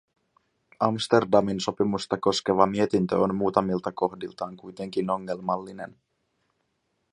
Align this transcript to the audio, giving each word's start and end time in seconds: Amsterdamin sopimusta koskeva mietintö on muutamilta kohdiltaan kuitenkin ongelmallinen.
Amsterdamin 0.85 1.59
sopimusta 1.65 2.17
koskeva 2.19 2.65
mietintö 2.67 3.17
on 3.19 3.35
muutamilta 3.35 3.91
kohdiltaan 3.91 4.57
kuitenkin 4.57 5.09
ongelmallinen. 5.09 5.97